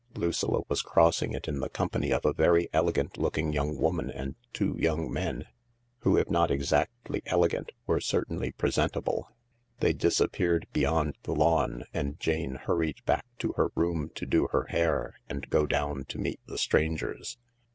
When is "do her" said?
14.25-14.63